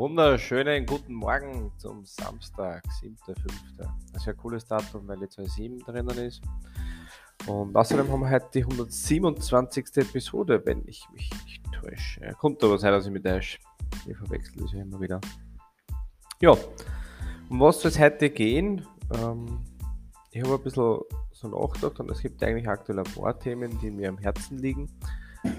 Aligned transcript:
Wunderschönen 0.00 0.86
guten 0.86 1.12
Morgen 1.12 1.72
zum 1.76 2.06
Samstag, 2.06 2.82
7.5. 3.02 3.34
Das 3.76 3.86
ist 4.16 4.24
ja 4.24 4.32
ein 4.32 4.38
cooles 4.38 4.64
Datum, 4.64 5.06
weil 5.06 5.20
jetzt 5.20 5.38
ein 5.38 5.44
7 5.44 5.78
drinnen 5.80 6.16
ist. 6.16 6.40
Und 7.46 7.76
außerdem 7.76 8.10
haben 8.10 8.20
wir 8.20 8.30
heute 8.30 8.48
die 8.54 8.62
127. 8.62 9.88
Episode, 9.96 10.64
wenn 10.64 10.88
ich 10.88 11.06
mich 11.12 11.30
nicht 11.44 11.62
täusche. 11.70 12.34
Kommt 12.38 12.64
aber 12.64 12.78
sein, 12.78 12.92
dass 12.92 13.04
ich 13.04 13.12
mit 13.12 13.24
täusche. 13.24 13.58
Ich 14.06 14.16
verwechsel 14.16 14.62
das 14.62 14.72
ja 14.72 14.80
immer 14.80 14.98
wieder. 15.02 15.20
Ja, 16.40 16.56
um 17.50 17.60
was 17.60 17.82
soll 17.82 17.90
es 17.90 17.98
heute 17.98 18.30
gehen? 18.30 18.86
Ähm, 19.14 19.60
ich 20.30 20.42
habe 20.42 20.54
ein 20.54 20.62
bisschen 20.62 20.98
so 21.30 21.48
nachgedacht 21.48 22.00
und 22.00 22.10
es 22.10 22.22
gibt 22.22 22.42
eigentlich 22.42 22.66
aktuell 22.66 23.00
ein 23.00 23.04
paar 23.04 23.38
Themen, 23.38 23.78
die 23.80 23.90
mir 23.90 24.08
am 24.08 24.16
Herzen 24.16 24.56
liegen, 24.56 24.90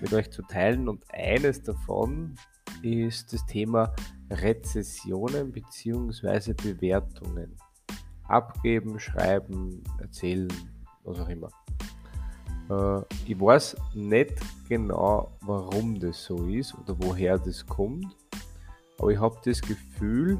mit 0.00 0.14
euch 0.14 0.30
zu 0.30 0.40
teilen. 0.40 0.88
Und 0.88 1.04
eines 1.12 1.62
davon 1.62 2.36
ist 2.82 3.32
das 3.32 3.44
Thema 3.46 3.94
Rezessionen 4.30 5.52
bzw. 5.52 6.54
Bewertungen. 6.54 7.56
Abgeben, 8.24 9.00
schreiben, 9.00 9.82
erzählen, 9.98 10.48
was 11.04 11.18
auch 11.18 11.28
immer. 11.28 11.48
Äh, 12.70 13.02
ich 13.26 13.40
weiß 13.40 13.76
nicht 13.94 14.34
genau, 14.68 15.36
warum 15.40 15.98
das 15.98 16.24
so 16.24 16.46
ist 16.46 16.74
oder 16.74 16.96
woher 16.98 17.38
das 17.38 17.66
kommt, 17.66 18.16
aber 18.98 19.10
ich 19.10 19.18
habe 19.18 19.36
das 19.44 19.60
Gefühl, 19.60 20.38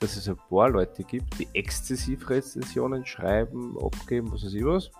dass 0.00 0.16
es 0.16 0.28
ein 0.28 0.36
paar 0.48 0.70
Leute 0.70 1.04
gibt, 1.04 1.38
die 1.38 1.48
exzessiv 1.54 2.28
Rezensionen 2.28 3.04
schreiben, 3.04 3.76
abgeben, 3.78 4.32
was 4.32 4.44
weiß 4.44 4.54
ich 4.54 4.64
was. 4.64 4.90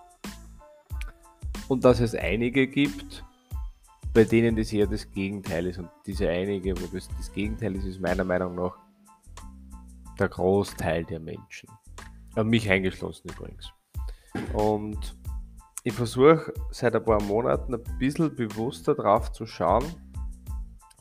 Und 1.67 1.85
dass 1.85 1.99
es 1.99 2.15
einige 2.15 2.67
gibt, 2.67 3.23
bei 4.13 4.23
denen 4.23 4.55
das 4.55 4.73
eher 4.73 4.87
das 4.87 5.09
Gegenteil 5.11 5.67
ist. 5.67 5.79
Und 5.79 5.89
diese 6.05 6.29
einige, 6.29 6.75
wo 6.79 6.85
das 6.87 7.09
das 7.17 7.31
Gegenteil 7.31 7.75
ist, 7.75 7.85
ist 7.85 7.99
meiner 7.99 8.23
Meinung 8.23 8.55
nach 8.55 8.77
der 10.17 10.29
Großteil 10.29 11.05
der 11.05 11.19
Menschen. 11.19 11.69
Und 12.35 12.49
mich 12.49 12.69
eingeschlossen 12.69 13.29
übrigens. 13.29 13.71
Und 14.53 15.17
ich 15.83 15.93
versuche 15.93 16.53
seit 16.71 16.95
ein 16.95 17.03
paar 17.03 17.21
Monaten 17.23 17.75
ein 17.75 17.97
bisschen 17.97 18.35
bewusster 18.35 18.95
drauf 18.95 19.31
zu 19.31 19.45
schauen, 19.45 19.85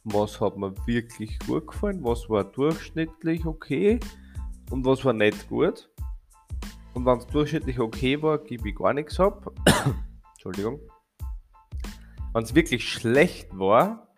was 0.05 0.41
hat 0.41 0.57
mir 0.57 0.75
wirklich 0.87 1.39
gut 1.41 1.67
gefallen, 1.67 2.03
was 2.03 2.29
war 2.31 2.45
durchschnittlich 2.45 3.45
okay 3.45 4.01
und 4.71 4.85
was 4.85 5.05
war 5.05 5.13
nicht 5.13 5.49
gut. 5.49 5.91
Und 6.95 7.05
wenn 7.05 7.19
es 7.19 7.27
durchschnittlich 7.27 7.79
okay 7.79 8.21
war, 8.23 8.39
gebe 8.39 8.69
ich 8.69 8.77
gar 8.77 8.93
nichts 8.93 9.21
ab. 9.21 9.53
Entschuldigung. 10.35 10.81
Wenn 12.39 12.45
es 12.45 12.55
wirklich 12.55 12.89
schlecht 12.89 13.49
war, 13.59 14.15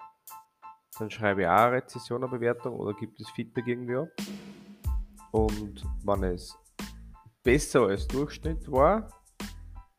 dann 0.99 1.11
schreibe 1.11 1.41
ich 1.41 1.47
auch 1.47 1.53
eine 1.53 1.73
Rezession, 1.77 2.23
eine 2.23 2.31
Bewertung 2.31 2.75
oder 2.75 2.93
gibt 2.93 3.19
es 3.19 3.31
Feedback 3.31 3.67
irgendwie 3.67 3.97
ab. 3.97 4.09
Und 5.31 5.87
wenn 6.05 6.25
es 6.25 6.55
besser 7.43 7.87
als 7.87 8.07
Durchschnitt 8.09 8.71
war, 8.71 9.09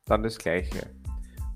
dann 0.05 0.22
das 0.22 0.38
gleiche. 0.38 0.94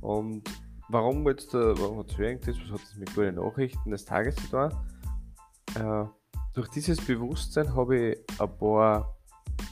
Und 0.01 0.49
warum 0.89 1.27
jetzt 1.27 1.53
warum 1.53 1.99
hat 1.99 2.09
es 2.09 2.17
das, 2.17 2.57
was 2.57 2.71
hat 2.71 2.81
das 2.81 2.95
mit 2.95 3.13
guten 3.13 3.35
Nachrichten 3.35 3.91
des 3.91 4.03
Tages 4.03 4.35
zu 4.37 4.49
tun? 4.49 4.71
Äh, 5.75 6.05
durch 6.55 6.69
dieses 6.69 6.99
Bewusstsein 6.99 7.75
habe 7.75 7.95
ich 7.95 8.41
ein 8.41 8.57
paar 8.57 9.15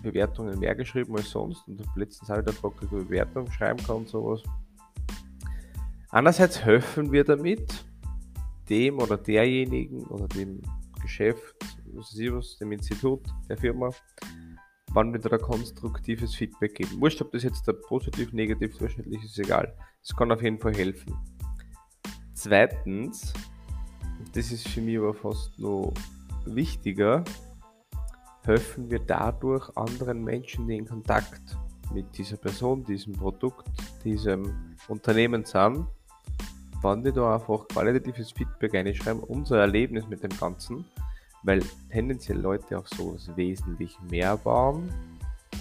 Bewertungen 0.04 0.60
mehr 0.60 0.76
geschrieben 0.76 1.18
als 1.18 1.32
sonst 1.32 1.68
und 1.68 1.80
habe 1.88 2.00
letztens 2.00 2.30
auch 2.30 2.38
wieder 2.38 2.52
gefragt, 2.52 2.76
ob 2.76 2.84
ich 2.84 2.90
Bewertungen 2.92 3.52
schreiben 3.52 3.84
kann 3.84 3.96
und 3.96 4.10
sowas. 4.10 4.44
Andererseits 6.14 6.64
helfen 6.64 7.12
wir 7.12 7.24
damit 7.24 7.86
dem 8.70 9.00
oder 9.00 9.18
derjenigen 9.18 10.06
oder 10.06 10.28
dem 10.28 10.62
Geschäft, 11.02 11.56
dem 12.62 12.72
Institut, 12.72 13.22
der 13.50 13.58
Firma, 13.58 13.90
wann 14.92 15.12
wieder 15.12 15.34
ein 15.34 15.42
konstruktives 15.42 16.36
Feedback 16.36 16.76
geben. 16.76 17.02
Wurscht, 17.02 17.20
ob 17.24 17.32
das 17.32 17.42
jetzt 17.42 17.68
positiv, 17.88 18.32
negativ, 18.32 18.78
durchschnittlich 18.78 19.24
ist, 19.24 19.40
egal. 19.40 19.76
Es 20.04 20.16
kann 20.16 20.32
auf 20.32 20.44
jeden 20.44 20.60
Fall 20.60 20.76
helfen. 20.76 21.16
Zweitens, 22.36 23.34
das 24.34 24.52
ist 24.52 24.68
für 24.68 24.82
mich 24.82 25.00
aber 25.00 25.16
fast 25.16 25.58
noch 25.58 25.96
wichtiger, 26.46 27.24
helfen 28.46 28.92
wir 28.92 29.00
dadurch 29.00 29.76
anderen 29.76 30.24
Menschen, 30.24 30.68
die 30.68 30.78
in 30.78 30.86
Kontakt 30.86 31.58
mit 31.92 32.16
dieser 32.16 32.38
Person, 32.38 32.84
diesem 32.84 33.14
Produkt, 33.14 33.68
diesem 34.04 34.76
Unternehmen 34.88 35.44
sind, 35.44 35.88
wenn 36.82 37.04
wir 37.04 37.12
da 37.12 37.36
einfach 37.36 37.68
qualitatives 37.68 38.32
Feedback 38.32 38.76
einschreiben, 38.76 39.24
unser 39.24 39.60
Erlebnis 39.60 40.08
mit 40.08 40.24
dem 40.24 40.38
Ganzen, 40.38 40.86
weil 41.44 41.62
tendenziell 41.90 42.40
Leute 42.40 42.78
auf 42.78 42.88
sowas 42.90 43.30
wesentlich 43.36 43.98
mehr 44.10 44.38
bauen, 44.38 44.92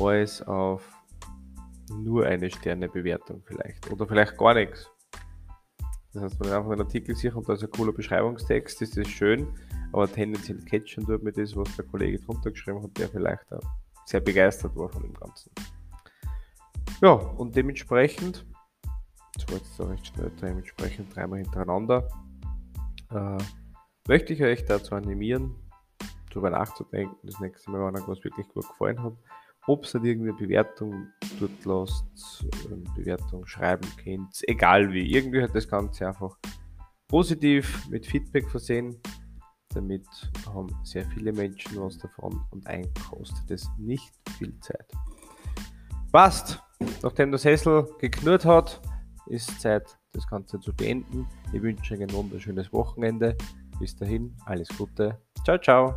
als 0.01 0.43
auf 0.43 0.83
nur 1.91 2.27
eine 2.27 2.51
Sternebewertung 2.51 3.43
vielleicht. 3.45 3.91
Oder 3.91 4.07
vielleicht 4.07 4.37
gar 4.37 4.55
nichts. 4.55 4.91
Das 6.13 6.25
heißt, 6.25 6.41
wenn 6.41 6.49
ich 6.49 6.55
einfach 6.55 6.71
einen 6.71 6.83
Artikel 6.83 7.17
sehe 7.17 7.35
und 7.35 7.49
da 7.49 7.55
ist 7.55 7.63
ein 7.63 7.71
cooler 7.71 7.93
Beschreibungstext, 7.93 8.83
ist 8.83 8.97
das 8.97 9.09
schön, 9.09 9.47
aber 9.93 10.11
tendenziell 10.11 10.59
catchen 10.59 11.07
tut 11.07 11.23
mir 11.23 11.33
das, 11.33 11.57
was 11.57 11.75
der 11.77 11.85
Kollege 11.87 12.19
drunter 12.19 12.51
geschrieben 12.51 12.83
hat, 12.83 12.99
der 12.99 13.09
vielleicht 13.09 13.53
auch 13.53 13.63
sehr 14.05 14.21
begeistert 14.21 14.77
war 14.77 14.89
von 14.89 15.03
dem 15.03 15.15
Ganzen. 15.15 15.51
Ja, 17.01 17.13
und 17.13 17.57
dementsprechend 17.57 18.45
jetzt 19.55 19.77
so 19.77 19.85
recht 19.85 20.07
schnell, 20.07 20.31
dementsprechend 20.41 21.15
dreimal 21.15 21.41
hintereinander. 21.41 22.09
Äh, 23.11 23.39
möchte 24.09 24.33
ich 24.33 24.43
euch 24.43 24.65
dazu 24.65 24.95
animieren, 24.95 25.55
darüber 26.31 26.51
nachzudenken, 26.51 27.17
das 27.23 27.41
nächste 27.41 27.71
Mal, 27.71 27.87
wenn 27.87 28.01
euch 28.01 28.09
was 28.09 28.25
wirklich 28.25 28.49
gut 28.49 28.69
gefallen 28.69 29.03
hat, 29.03 29.15
ob 29.67 29.85
es 29.85 29.95
irgendeine 29.95 30.35
Bewertung 30.35 31.09
dort 31.39 31.65
lasst, 31.65 32.47
Bewertung 32.97 33.47
schreiben 33.47 33.89
könnt, 34.03 34.41
egal 34.49 34.93
wie. 34.93 35.13
Irgendwie 35.13 35.43
hat 35.43 35.55
das 35.55 35.69
Ganze 35.69 36.09
einfach 36.09 36.37
positiv 37.09 37.89
mit 37.89 38.07
Feedback 38.07 38.49
versehen. 38.51 39.01
Damit 39.75 40.07
haben 40.47 40.69
sehr 40.83 41.05
viele 41.07 41.33
Menschen 41.33 41.81
was 41.81 41.99
davon 41.99 42.45
und 42.51 42.67
eigentlich 42.67 43.05
kostet 43.09 43.51
es 43.51 43.71
nicht 43.79 44.13
viel 44.39 44.59
Zeit. 44.61 44.91
Passt! 46.11 46.63
Nachdem 47.03 47.31
das 47.31 47.45
Hessel 47.45 47.89
geknurrt 48.01 48.45
hat, 48.45 48.81
ist 49.27 49.61
Zeit, 49.61 49.99
das 50.13 50.27
Ganze 50.27 50.61
zu 50.61 50.75
beenden. 50.75 51.27
Ich 51.53 51.63
wünsche 51.63 51.95
euch 51.95 52.03
ein 52.03 52.13
wunderschönes 52.13 52.73
Wochenende. 52.73 53.37
Bis 53.79 53.97
dahin, 53.97 54.35
alles 54.45 54.69
Gute. 54.77 55.19
Ciao, 55.45 55.59
ciao. 55.59 55.97